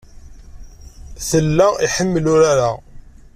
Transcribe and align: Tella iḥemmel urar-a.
Tella 1.29 1.67
iḥemmel 1.85 2.25
urar-a. 2.33 2.71